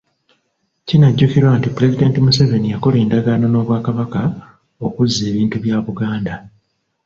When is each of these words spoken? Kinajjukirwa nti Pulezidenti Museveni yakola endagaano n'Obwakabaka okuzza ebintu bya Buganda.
Kinajjukirwa 0.87 1.51
nti 1.57 1.69
Pulezidenti 1.75 2.17
Museveni 2.25 2.67
yakola 2.73 2.95
endagaano 3.03 3.45
n'Obwakabaka 3.49 4.21
okuzza 4.85 5.21
ebintu 5.31 5.55
bya 5.63 5.77
Buganda. 5.85 6.33